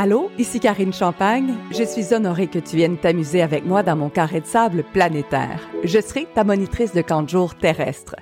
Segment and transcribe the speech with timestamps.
[0.00, 1.54] Allô, ici Karine Champagne.
[1.72, 5.68] Je suis honorée que tu viennes t'amuser avec moi dans mon carré de sable planétaire.
[5.82, 8.14] Je serai ta monitrice de camp de jour terrestre.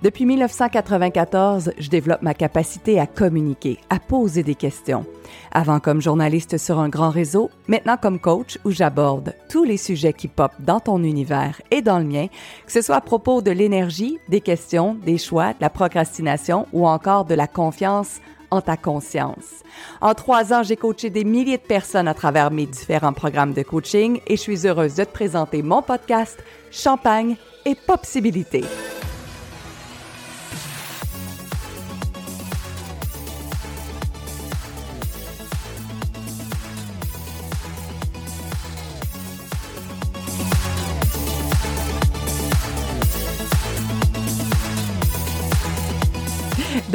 [0.00, 5.04] Depuis 1994, je développe ma capacité à communiquer, à poser des questions.
[5.52, 10.14] Avant comme journaliste sur un grand réseau, maintenant comme coach où j'aborde tous les sujets
[10.14, 12.28] qui popent dans ton univers et dans le mien,
[12.64, 16.88] que ce soit à propos de l'énergie, des questions, des choix, de la procrastination ou
[16.88, 18.18] encore de la confiance
[18.50, 19.62] en ta conscience.
[20.00, 23.62] En trois ans, j'ai coaché des milliers de personnes à travers mes différents programmes de
[23.62, 28.64] coaching et je suis heureuse de te présenter mon podcast Champagne et Possibilité.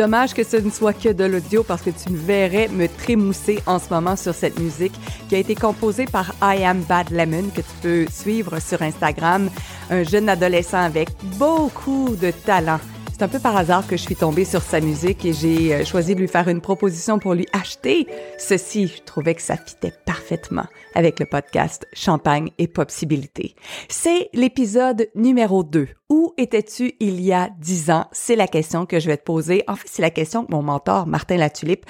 [0.04, 3.80] Dommage que ce ne soit que de l'audio parce que tu verrais me trémousser en
[3.80, 4.92] ce moment sur cette musique
[5.30, 9.50] qui a été composée par I Am Bad Lemon que tu peux suivre sur Instagram,
[9.90, 12.82] un jeune adolescent avec beaucoup de talent
[13.24, 15.86] c'est un peu par hasard que je suis tombée sur sa musique et j'ai euh,
[15.86, 18.06] choisi de lui faire une proposition pour lui acheter
[18.38, 18.88] ceci.
[18.88, 23.56] Je trouvais que ça fitait parfaitement avec le podcast Champagne et Possibilité.
[23.88, 25.88] C'est l'épisode numéro 2.
[26.10, 28.08] Où étais-tu il y a dix ans?
[28.12, 29.64] C'est la question que je vais te poser.
[29.70, 31.86] En fait, c'est la question que mon mentor, Martin Latulippe,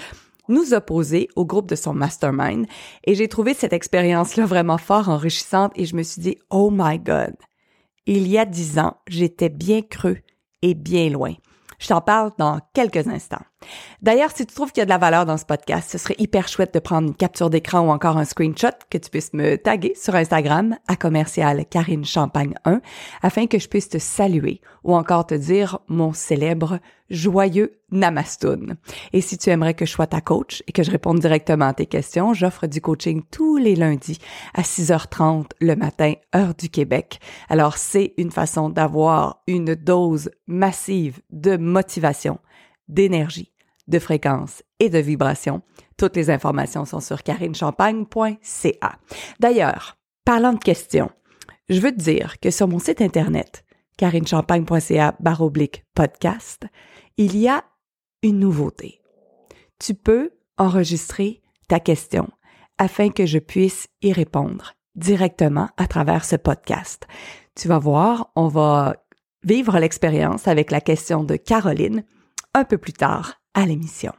[0.49, 2.67] nous a posé au groupe de son mastermind
[3.05, 6.99] et j'ai trouvé cette expérience-là vraiment fort enrichissante et je me suis dit, oh my
[6.99, 7.33] God,
[8.05, 10.19] il y a dix ans, j'étais bien creux
[10.63, 11.33] et bien loin.
[11.77, 13.45] Je t'en parle dans quelques instants.
[14.01, 16.15] D'ailleurs, si tu trouves qu'il y a de la valeur dans ce podcast, ce serait
[16.17, 19.57] hyper chouette de prendre une capture d'écran ou encore un screenshot que tu puisses me
[19.57, 22.81] taguer sur Instagram à commercial Karine Champagne 1
[23.21, 28.75] afin que je puisse te saluer ou encore te dire mon célèbre joyeux Namastoun.
[29.13, 31.73] Et si tu aimerais que je sois ta coach et que je réponde directement à
[31.73, 34.17] tes questions, j'offre du coaching tous les lundis
[34.53, 37.19] à 6h30 le matin, heure du Québec.
[37.49, 42.39] Alors c'est une façon d'avoir une dose massive de motivation,
[42.87, 43.52] d'énergie
[43.87, 45.61] de fréquence et de vibration.
[45.97, 48.99] Toutes les informations sont sur carinechampagne.ca.
[49.39, 51.11] D'ailleurs, parlant de questions,
[51.69, 53.63] je veux te dire que sur mon site internet,
[53.97, 56.65] carinechampagne.ca baroblique podcast,
[57.17, 57.63] il y a
[58.21, 59.01] une nouveauté.
[59.79, 62.29] Tu peux enregistrer ta question
[62.77, 67.07] afin que je puisse y répondre directement à travers ce podcast.
[67.55, 68.95] Tu vas voir, on va
[69.43, 72.03] vivre l'expérience avec la question de Caroline
[72.53, 74.13] un peu plus tard à l'émission.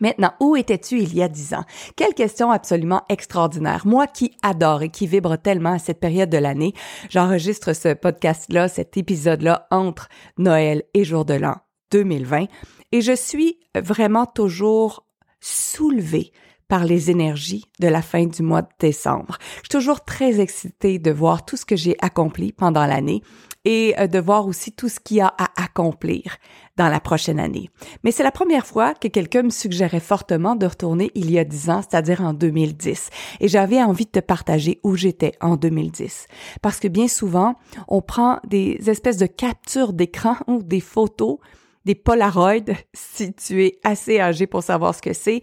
[0.00, 1.64] Maintenant, où étais-tu il y a dix ans?
[1.96, 3.86] Quelle question absolument extraordinaire.
[3.86, 6.74] Moi qui adore et qui vibre tellement à cette période de l'année,
[7.08, 10.08] j'enregistre ce podcast-là, cet épisode-là entre
[10.38, 11.56] Noël et Jour de l'An
[11.92, 12.46] 2020
[12.92, 15.06] et je suis vraiment toujours
[15.40, 16.32] soulevée
[16.72, 19.36] par les énergies de la fin du mois de décembre.
[19.56, 23.20] Je suis toujours très excitée de voir tout ce que j'ai accompli pendant l'année
[23.66, 26.38] et euh, de voir aussi tout ce qu'il y a à accomplir
[26.78, 27.68] dans la prochaine année.
[28.04, 31.44] Mais c'est la première fois que quelqu'un me suggérait fortement de retourner il y a
[31.44, 33.10] dix ans, c'est-à-dire en 2010.
[33.40, 36.26] Et j'avais envie de te partager où j'étais en 2010.
[36.62, 37.56] Parce que bien souvent,
[37.86, 41.36] on prend des espèces de captures d'écran ou des photos,
[41.84, 45.42] des Polaroids, si tu es assez âgé pour savoir ce que c'est,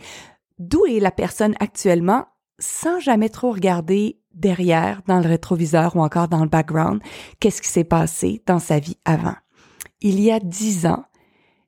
[0.60, 2.28] d'où est la personne actuellement
[2.60, 7.02] sans jamais trop regarder derrière, dans le rétroviseur ou encore dans le background,
[7.40, 9.36] qu'est-ce qui s'est passé dans sa vie avant?
[10.02, 11.06] Il y a dix ans,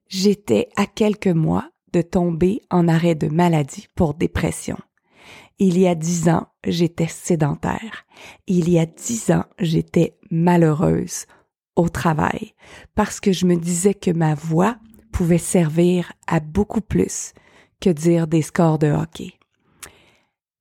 [0.07, 4.77] j'étais à quelques mois de tomber en arrêt de maladie pour dépression.
[5.59, 8.05] Il y a dix ans, j'étais sédentaire.
[8.47, 11.25] Il y a dix ans, j'étais malheureuse
[11.75, 12.53] au travail
[12.95, 14.77] parce que je me disais que ma voix
[15.11, 17.33] pouvait servir à beaucoup plus
[17.81, 19.33] que dire des scores de hockey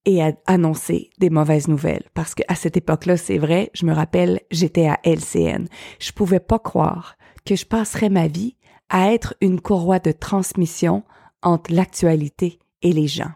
[0.07, 2.09] et à annoncer des mauvaises nouvelles.
[2.15, 5.67] Parce qu'à cette époque-là, c'est vrai, je me rappelle, j'étais à LCN.
[5.99, 8.57] Je pouvais pas croire que je passerais ma vie
[8.89, 11.05] à être une courroie de transmission
[11.43, 13.31] entre l'actualité et les gens.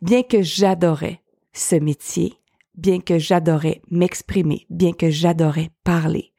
[0.00, 2.34] Bien que j'adorais ce métier,
[2.74, 6.32] bien que j'adorais m'exprimer, bien que j'adorais parler,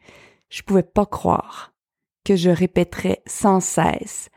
[0.49, 1.73] je pouvais pas croire
[2.23, 4.29] que je répéterais sans cesse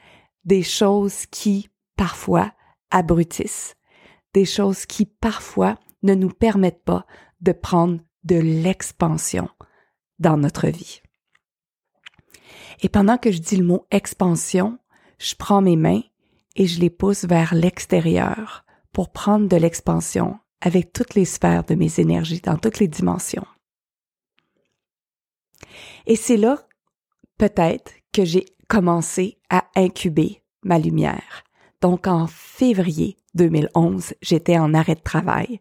[0.44, 2.52] des choses qui, parfois,
[2.90, 3.76] abrutissent,
[4.34, 7.06] des choses qui parfois ne nous permettent pas
[7.40, 9.48] de prendre de l'expansion
[10.19, 11.00] dans notre vie.
[12.82, 14.78] Et pendant que je dis le mot expansion,
[15.19, 16.02] je prends mes mains
[16.56, 21.75] et je les pousse vers l'extérieur pour prendre de l'expansion avec toutes les sphères de
[21.75, 23.46] mes énergies, dans toutes les dimensions.
[26.06, 26.66] Et c'est là,
[27.38, 31.44] peut-être, que j'ai commencé à incuber ma lumière.
[31.87, 35.61] Donc en février 2011, j'étais en arrêt de travail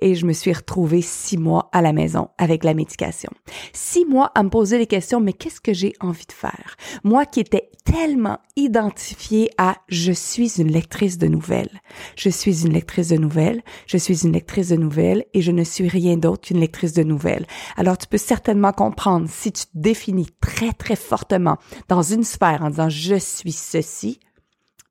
[0.00, 3.30] et je me suis retrouvée six mois à la maison avec la médication.
[3.74, 6.76] Six mois à me poser les questions, mais qu'est-ce que j'ai envie de faire?
[7.04, 11.82] Moi qui étais tellement identifiée à je suis une lectrice de nouvelles.
[12.16, 15.62] Je suis une lectrice de nouvelles, je suis une lectrice de nouvelles et je ne
[15.62, 17.46] suis rien d'autre qu'une lectrice de nouvelles.
[17.76, 21.58] Alors tu peux certainement comprendre si tu te définis très très fortement
[21.88, 24.20] dans une sphère en disant je suis ceci,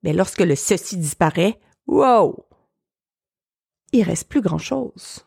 [0.02, 2.46] mais lorsque le ceci disparaît, wow!
[3.92, 5.26] Il reste plus grand chose.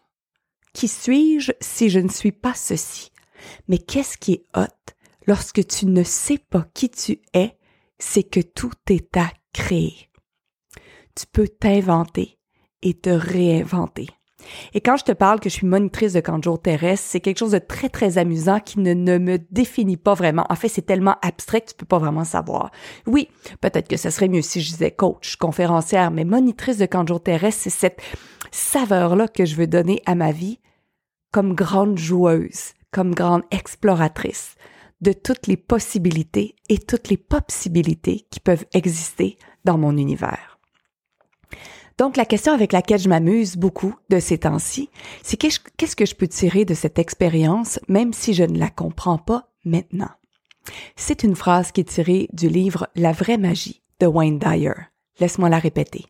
[0.74, 3.12] Qui suis-je si je ne suis pas ceci?
[3.68, 4.94] Mais qu'est-ce qui est hot
[5.25, 7.57] lorsque tu ne sais pas qui tu es,
[7.98, 10.10] c'est que tout est à créer.
[11.15, 12.39] Tu peux t'inventer
[12.81, 14.07] et te réinventer.
[14.74, 17.51] Et quand je te parle que je suis monitrice de camp terrestre, c'est quelque chose
[17.51, 20.46] de très, très amusant qui ne, me définit pas vraiment.
[20.50, 22.72] En fait, c'est tellement abstrait que tu peux pas vraiment savoir.
[23.06, 23.30] Oui,
[23.62, 27.63] peut-être que ce serait mieux si je disais coach, conférencière, mais monitrice de camp terrestre,
[27.63, 28.01] c'est cette
[28.51, 30.60] saveur-là que je veux donner à ma vie
[31.31, 34.56] comme grande joueuse, comme grande exploratrice
[35.01, 40.59] de toutes les possibilités et toutes les possibilités qui peuvent exister dans mon univers.
[42.00, 44.90] Donc, la question avec laquelle je m'amuse beaucoup de ces temps-ci,
[45.22, 49.18] c'est qu'est-ce que je peux tirer de cette expérience, même si je ne la comprends
[49.18, 50.10] pas maintenant?
[50.96, 54.72] C'est une phrase qui est tirée du livre La vraie magie de Wayne Dyer.
[55.19, 56.06] Laisse-moi la répéter.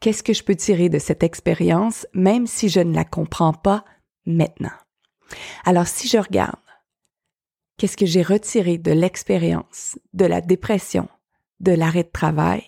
[0.00, 3.84] Qu'est-ce que je peux tirer de cette expérience, même si je ne la comprends pas
[4.26, 4.74] maintenant?
[5.64, 6.58] Alors, si je regarde,
[7.76, 11.08] qu'est-ce que j'ai retiré de l'expérience, de la dépression,
[11.60, 12.64] de l'arrêt de travail,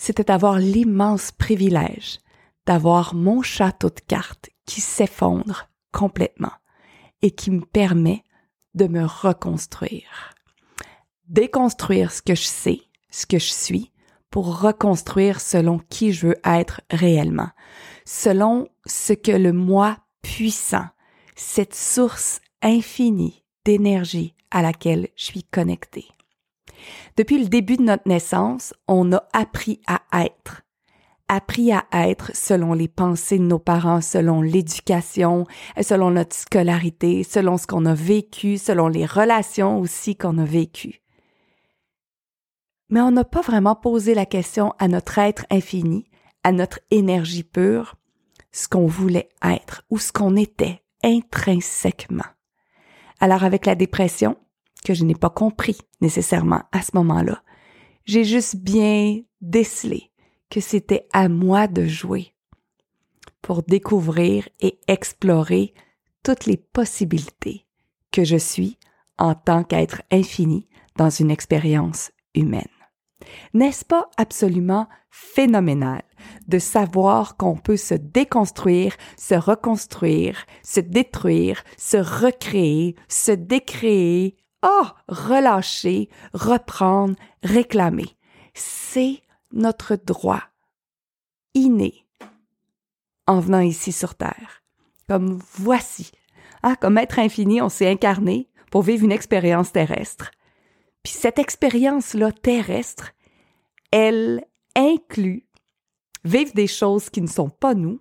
[0.00, 2.20] c'était d'avoir l'immense privilège
[2.66, 6.52] d'avoir mon château de cartes qui s'effondre complètement
[7.20, 8.24] et qui me permet
[8.72, 10.32] de me reconstruire.
[11.26, 12.80] Déconstruire ce que je sais,
[13.10, 13.92] ce que je suis,
[14.30, 17.50] pour reconstruire selon qui je veux être réellement,
[18.06, 20.86] selon ce que le moi puissant,
[21.36, 26.08] cette source infinie d'énergie à laquelle je suis connectée.
[27.16, 30.62] Depuis le début de notre naissance, on a appris à être.
[31.28, 35.46] Appris à être selon les pensées de nos parents, selon l'éducation,
[35.80, 41.00] selon notre scolarité, selon ce qu'on a vécu, selon les relations aussi qu'on a vécues.
[42.88, 46.06] Mais on n'a pas vraiment posé la question à notre être infini,
[46.42, 47.94] à notre énergie pure,
[48.50, 52.24] ce qu'on voulait être ou ce qu'on était intrinsèquement.
[53.20, 54.36] Alors avec la dépression,
[54.84, 57.42] que je n'ai pas compris nécessairement à ce moment-là.
[58.04, 60.10] J'ai juste bien décelé
[60.50, 62.34] que c'était à moi de jouer
[63.42, 65.74] pour découvrir et explorer
[66.22, 67.66] toutes les possibilités
[68.10, 68.78] que je suis
[69.18, 72.64] en tant qu'être infini dans une expérience humaine.
[73.54, 76.02] N'est-ce pas absolument phénoménal
[76.48, 84.86] de savoir qu'on peut se déconstruire, se reconstruire, se détruire, se recréer, se décréer Oh,
[85.08, 88.16] relâcher, reprendre, réclamer.
[88.54, 89.22] C'est
[89.52, 90.42] notre droit
[91.54, 92.06] inné
[93.26, 94.62] en venant ici sur Terre.
[95.08, 96.10] Comme voici.
[96.62, 100.30] Ah, comme être infini, on s'est incarné pour vivre une expérience terrestre.
[101.02, 103.12] Puis cette expérience-là terrestre,
[103.90, 104.44] elle
[104.76, 105.46] inclut
[106.24, 108.00] vivre des choses qui ne sont pas nous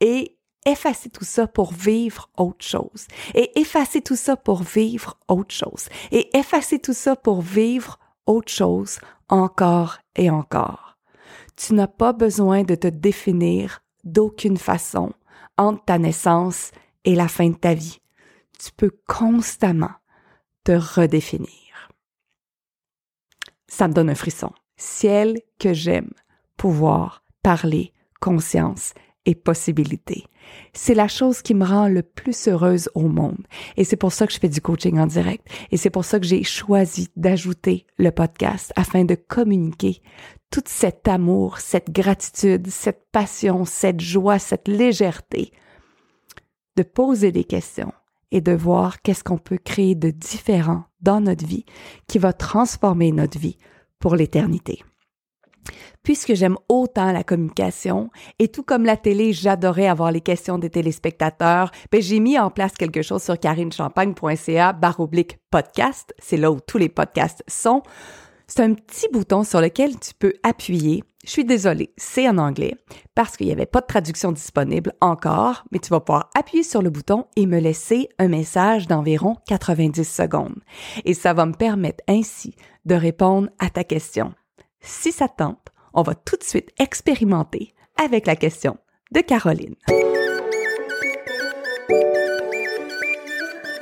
[0.00, 0.35] et
[0.66, 3.06] effacer tout ça pour vivre autre chose.
[3.34, 5.88] Et effacer tout ça pour vivre autre chose.
[6.10, 10.98] Et effacer tout ça pour vivre autre chose encore et encore.
[11.56, 15.12] Tu n'as pas besoin de te définir d'aucune façon
[15.56, 16.70] entre ta naissance
[17.04, 18.00] et la fin de ta vie.
[18.58, 19.94] Tu peux constamment
[20.64, 21.48] te redéfinir.
[23.68, 24.52] Ça me donne un frisson.
[24.76, 26.12] Ciel que j'aime
[26.56, 28.92] pouvoir parler conscience
[29.26, 30.24] et possibilités.
[30.72, 33.44] C'est la chose qui me rend le plus heureuse au monde.
[33.76, 35.46] Et c'est pour ça que je fais du coaching en direct.
[35.70, 40.00] Et c'est pour ça que j'ai choisi d'ajouter le podcast afin de communiquer
[40.50, 45.52] tout cet amour, cette gratitude, cette passion, cette joie, cette légèreté.
[46.76, 47.92] De poser des questions
[48.30, 51.64] et de voir qu'est-ce qu'on peut créer de différent dans notre vie
[52.06, 53.58] qui va transformer notre vie
[53.98, 54.82] pour l'éternité
[56.06, 60.70] puisque j'aime autant la communication et tout comme la télé, j'adorais avoir les questions des
[60.70, 66.14] téléspectateurs, ben j'ai mis en place quelque chose sur carinechampagne.ca baroblique podcast.
[66.20, 67.82] C'est là où tous les podcasts sont.
[68.46, 71.02] C'est un petit bouton sur lequel tu peux appuyer.
[71.24, 72.76] Je suis désolée, c'est en anglais
[73.16, 76.82] parce qu'il n'y avait pas de traduction disponible encore, mais tu vas pouvoir appuyer sur
[76.82, 80.60] le bouton et me laisser un message d'environ 90 secondes.
[81.04, 84.34] Et ça va me permettre ainsi de répondre à ta question.
[84.80, 88.76] Si ça tente, on va tout de suite expérimenter avec la question
[89.12, 89.74] de Caroline.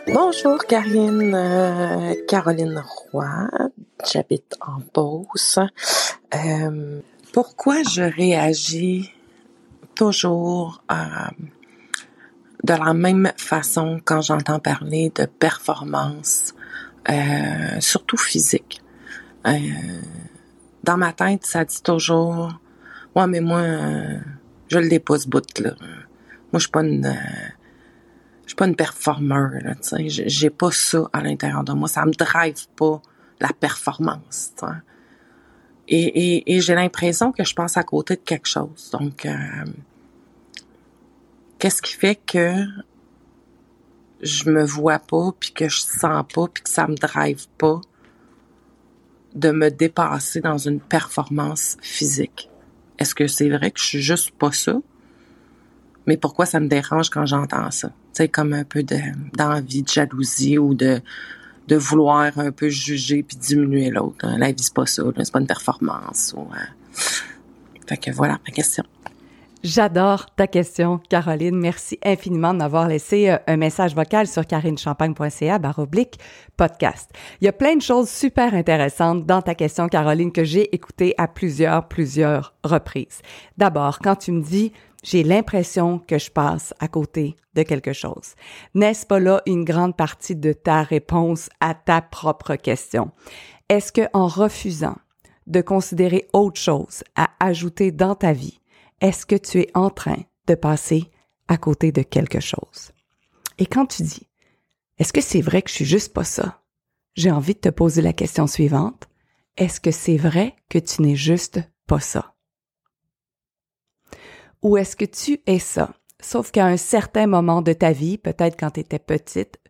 [0.06, 3.49] Bonjour Karine, euh, Caroline Roy,
[4.11, 5.59] j'habite en Beauce.
[6.35, 7.00] Euh,
[7.33, 9.11] pourquoi je réagis
[9.97, 10.94] toujours euh,
[12.62, 16.54] de la même façon quand j'entends parler de performance,
[17.11, 18.83] euh, surtout physique?
[20.84, 22.52] Euh, dans ma tête, ça dit toujours,
[23.14, 24.18] ouais, mais moi, euh,
[24.68, 25.74] je le dépose bout là.
[26.52, 27.16] Moi, je suis pas une,
[28.42, 29.74] je suis pas une performeur là.
[29.76, 31.88] Tu sais, j'ai pas ça à l'intérieur de moi.
[31.88, 33.02] Ça me drive pas
[33.40, 34.52] la performance.
[34.56, 34.72] Tu sais.
[35.86, 38.90] Et, et, et j'ai l'impression que je passe à côté de quelque chose.
[38.92, 39.36] Donc, euh,
[41.58, 42.64] qu'est-ce qui fait que
[44.22, 47.80] je me vois pas, puis que je sens pas, puis que ça me drive pas?
[49.34, 52.50] De me dépasser dans une performance physique?
[52.98, 54.80] Est-ce que c'est vrai que je suis juste pas ça?
[56.06, 57.90] Mais pourquoi ça me dérange quand j'entends ça?
[58.12, 58.98] Sais, comme un peu de,
[59.36, 61.00] d'envie, de jalousie ou de,
[61.66, 64.24] de vouloir un peu juger puis diminuer l'autre.
[64.24, 64.38] Hein.
[64.38, 65.02] La vie, c'est pas ça.
[65.16, 66.34] C'est pas une performance.
[66.36, 67.00] Ou, euh...
[67.86, 68.84] Fait que voilà ma question.
[69.64, 71.56] J'adore ta question, Caroline.
[71.56, 76.18] Merci infiniment de m'avoir laissé euh, un message vocal sur carinechampagne.ca baroblique
[76.59, 77.11] podcast.
[77.40, 81.14] Il y a plein de choses super intéressantes dans ta question, Caroline, que j'ai écoutées
[81.16, 83.23] à plusieurs, plusieurs reprises.
[83.56, 84.71] D'abord, quand tu me dis
[85.02, 88.35] j'ai l'impression que je passe à côté de quelque chose.
[88.75, 93.12] N'est-ce pas là une grande partie de ta réponse à ta propre question?
[93.71, 94.97] Est-ce que en refusant
[95.47, 98.61] de considérer autre chose à ajouter dans ta vie,
[99.00, 101.10] est-ce que tu es en train de passer
[101.48, 102.92] à côté de quelque chose?
[103.58, 104.28] Et quand tu dis,
[104.98, 106.62] est-ce que c'est vrai que je suis juste pas ça?
[107.14, 109.08] J'ai envie de te poser la question suivante.
[109.56, 112.34] Est-ce que c'est vrai que tu n'es juste pas ça?
[114.62, 115.94] Ou est-ce que tu es ça?
[116.20, 119.60] Sauf qu'à un certain moment de ta vie, peut-être quand tu étais petite,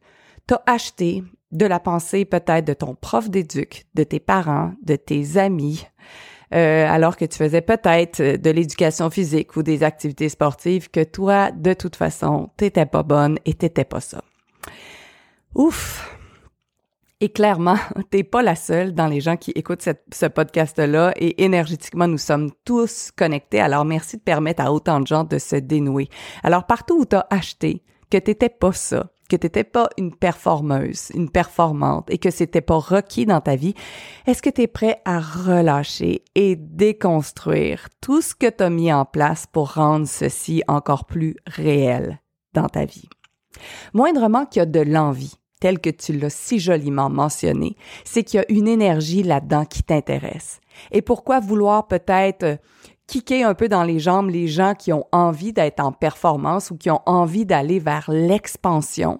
[0.46, 5.36] t'as acheté de la pensée peut-être de ton prof d'éduc, de tes parents, de tes
[5.36, 5.86] amis,
[6.52, 11.50] euh, alors que tu faisais peut-être de l'éducation physique ou des activités sportives que toi,
[11.50, 14.22] de toute façon, t'étais pas bonne et t'étais pas ça.
[15.54, 16.10] Ouf!
[17.20, 17.76] Et clairement,
[18.10, 22.50] t'es pas la seule dans les gens qui écoutent ce podcast-là et énergétiquement, nous sommes
[22.64, 23.60] tous connectés.
[23.60, 26.08] Alors, merci de permettre à autant de gens de se dénouer.
[26.42, 31.28] Alors, partout où t'as acheté que t'étais pas ça, que t'étais pas une performeuse, une
[31.28, 33.74] performante et que c'était pas requis dans ta vie,
[34.26, 38.92] est-ce que tu es prêt à relâcher et déconstruire tout ce que tu as mis
[38.92, 42.20] en place pour rendre ceci encore plus réel
[42.52, 43.08] dans ta vie?
[43.92, 48.38] Moindrement qu'il y a de l'envie, tel que tu l'as si joliment mentionné, c'est qu'il
[48.38, 50.60] y a une énergie là-dedans qui t'intéresse.
[50.92, 52.58] Et pourquoi vouloir peut-être
[53.06, 56.76] kicker un peu dans les jambes les gens qui ont envie d'être en performance ou
[56.76, 59.18] qui ont envie d'aller vers l'expansion,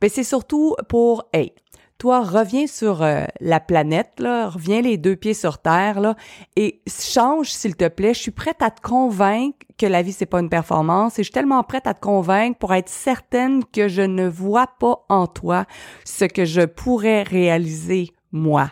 [0.00, 1.52] ben c'est surtout pour hey,
[1.98, 6.16] toi reviens sur euh, la planète là, reviens les deux pieds sur terre là
[6.56, 10.26] et change s'il te plaît, je suis prête à te convaincre que la vie c'est
[10.26, 13.88] pas une performance et je suis tellement prête à te convaincre pour être certaine que
[13.88, 15.66] je ne vois pas en toi
[16.04, 18.70] ce que je pourrais réaliser moi.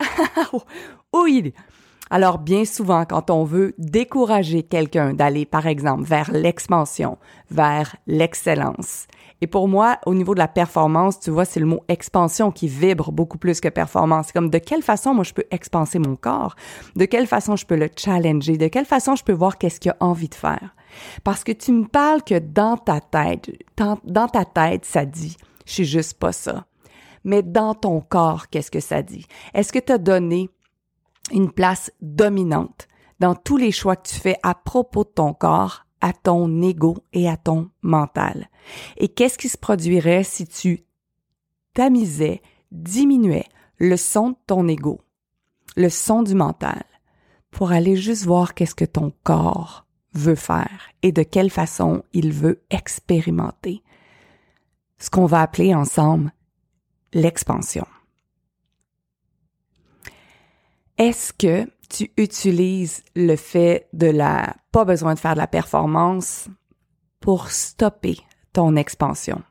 [1.12, 1.52] oui,
[2.10, 7.18] alors bien souvent, quand on veut décourager quelqu'un d'aller, par exemple, vers l'expansion,
[7.50, 9.06] vers l'excellence,
[9.40, 12.68] et pour moi, au niveau de la performance, tu vois, c'est le mot expansion qui
[12.68, 14.26] vibre beaucoup plus que performance.
[14.26, 16.56] C'est comme de quelle façon moi je peux expanser mon corps,
[16.96, 19.90] de quelle façon je peux le challenger, de quelle façon je peux voir qu'est-ce qu'il
[19.90, 20.74] a envie de faire?
[21.24, 25.72] Parce que tu me parles que dans ta tête, dans ta tête, ça dit, je
[25.72, 26.64] suis juste pas ça.
[27.24, 29.26] Mais dans ton corps, qu'est-ce que ça dit?
[29.52, 30.48] Est-ce que tu as donné
[31.32, 32.88] une place dominante
[33.20, 36.98] dans tous les choix que tu fais à propos de ton corps, à ton ego
[37.12, 38.48] et à ton mental.
[38.96, 40.84] Et qu'est-ce qui se produirait si tu
[41.72, 43.46] tamisais, diminuais
[43.78, 45.00] le son de ton ego,
[45.76, 46.84] le son du mental,
[47.50, 52.32] pour aller juste voir qu'est-ce que ton corps veut faire et de quelle façon il
[52.32, 53.82] veut expérimenter.
[54.98, 56.32] Ce qu'on va appeler ensemble
[57.12, 57.86] l'expansion.
[60.98, 66.48] Est-ce que tu utilises le fait de la pas besoin de faire de la performance
[67.20, 68.18] pour stopper
[68.52, 69.42] ton expansion?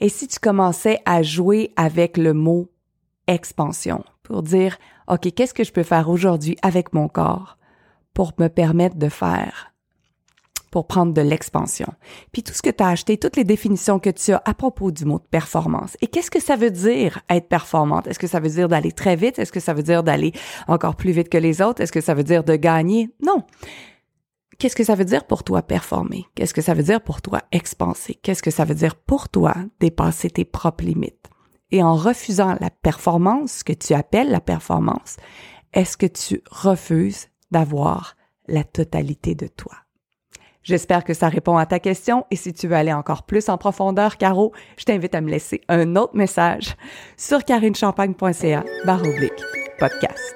[0.00, 2.70] Et si tu commençais à jouer avec le mot
[3.26, 7.58] expansion pour dire, OK, qu'est-ce que je peux faire aujourd'hui avec mon corps
[8.14, 9.73] pour me permettre de faire
[10.74, 11.86] pour prendre de l'expansion.
[12.32, 14.90] Puis tout ce que tu as acheté, toutes les définitions que tu as à propos
[14.90, 15.96] du mot de performance.
[16.00, 18.08] Et qu'est-ce que ça veut dire être performante?
[18.08, 19.38] Est-ce que ça veut dire d'aller très vite?
[19.38, 20.32] Est-ce que ça veut dire d'aller
[20.66, 21.80] encore plus vite que les autres?
[21.80, 23.14] Est-ce que ça veut dire de gagner?
[23.24, 23.44] Non.
[24.58, 26.24] Qu'est-ce que ça veut dire pour toi performer?
[26.34, 28.16] Qu'est-ce que ça veut dire pour toi expanser?
[28.16, 31.30] Qu'est-ce que ça veut dire pour toi dépasser tes propres limites?
[31.70, 35.18] Et en refusant la performance, que tu appelles la performance,
[35.72, 38.16] est-ce que tu refuses d'avoir
[38.48, 39.83] la totalité de toi?
[40.64, 43.58] J'espère que ça répond à ta question et si tu veux aller encore plus en
[43.58, 46.74] profondeur, Caro, je t'invite à me laisser un autre message
[47.18, 49.02] sur carinechampagne.ca barre
[49.78, 50.34] podcast.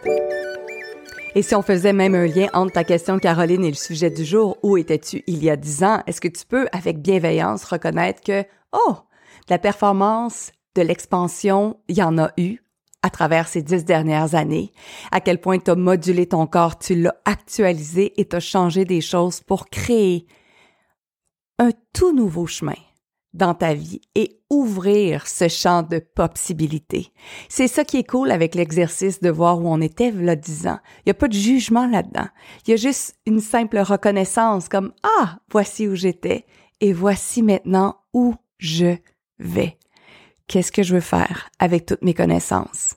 [1.35, 4.25] Et si on faisait même un lien entre ta question, Caroline, et le sujet du
[4.25, 8.23] jour, où étais-tu il y a dix ans, est-ce que tu peux, avec bienveillance, reconnaître
[8.23, 8.97] que, oh,
[9.49, 12.59] la performance, de l'expansion, il y en a eu?
[13.03, 14.73] À travers ces dix dernières années,
[15.13, 18.85] à quel point tu as modulé ton corps, tu l'as actualisé et tu as changé
[18.85, 20.27] des choses pour créer
[21.59, 22.75] un tout nouveau chemin
[23.35, 27.13] dans ta vie et ouvrir ce champ de possibilités.
[27.49, 30.79] C'est ça qui est cool avec l'exercice de voir où on était là dix ans.
[30.99, 32.29] Il n'y a pas de jugement là-dedans.
[32.67, 36.47] Il y a juste une simple reconnaissance comme Ah, voici où j'étais
[36.81, 38.97] et voici maintenant où je
[39.39, 39.78] vais.
[40.49, 42.97] Qu'est-ce que je veux faire avec toutes mes connaissances?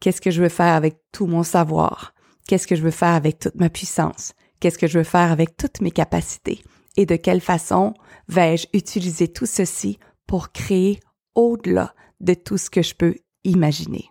[0.00, 2.14] Qu'est-ce que je veux faire avec tout mon savoir?
[2.48, 4.32] Qu'est-ce que je veux faire avec toute ma puissance?
[4.58, 6.64] Qu'est-ce que je veux faire avec toutes mes capacités?
[6.96, 7.94] Et de quelle façon
[8.26, 10.98] vais-je utiliser tout ceci pour créer
[11.36, 14.10] au-delà de tout ce que je peux imaginer?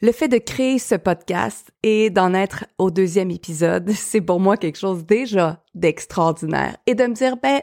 [0.00, 4.56] Le fait de créer ce podcast et d'en être au deuxième épisode, c'est pour moi
[4.56, 6.78] quelque chose déjà d'extraordinaire.
[6.86, 7.60] Et de me dire, ben,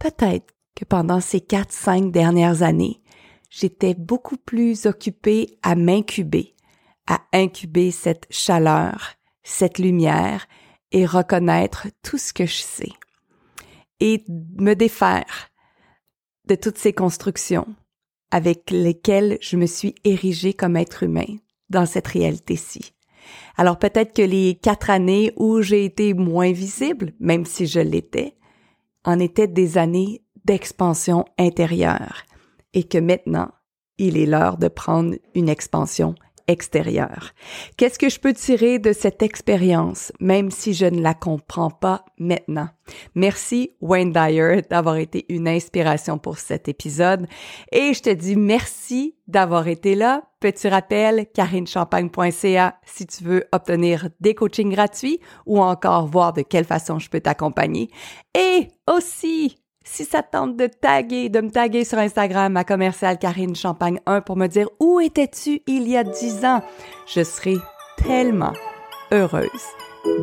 [0.00, 3.00] peut-être que pendant ces quatre, cinq dernières années,
[3.54, 6.54] j'étais beaucoup plus occupée à m'incuber,
[7.06, 10.46] à incuber cette chaleur, cette lumière
[10.90, 12.92] et reconnaître tout ce que je sais
[14.00, 15.50] et me défaire
[16.46, 17.66] de toutes ces constructions
[18.30, 21.36] avec lesquelles je me suis érigée comme être humain
[21.70, 22.92] dans cette réalité-ci.
[23.56, 28.34] Alors peut-être que les quatre années où j'ai été moins visible, même si je l'étais,
[29.04, 32.24] en étaient des années d'expansion intérieure
[32.74, 33.48] et que maintenant,
[33.96, 36.14] il est l'heure de prendre une expansion
[36.46, 37.32] extérieure.
[37.76, 42.04] Qu'est-ce que je peux tirer de cette expérience, même si je ne la comprends pas
[42.18, 42.68] maintenant?
[43.14, 47.26] Merci Wayne Dyer d'avoir été une inspiration pour cet épisode
[47.72, 50.22] et je te dis merci d'avoir été là.
[50.38, 56.66] Petit rappel, carinechampagne.ca si tu veux obtenir des coachings gratuits ou encore voir de quelle
[56.66, 57.88] façon je peux t'accompagner.
[58.38, 63.54] Et aussi, si ça tente de taguer, de me taguer sur Instagram à commercial Karine
[63.54, 66.62] Champagne 1 pour me dire où étais-tu il y a dix ans,
[67.06, 67.56] je serai
[67.96, 68.54] tellement
[69.12, 69.46] heureuse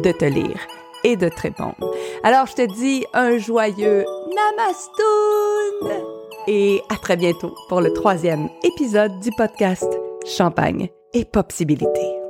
[0.04, 0.68] de te lire
[1.04, 1.96] et de te répondre.
[2.24, 6.06] Alors je te dis un joyeux Namastoun
[6.48, 9.88] et à très bientôt pour le troisième épisode du podcast
[10.26, 12.21] Champagne et Possibilités.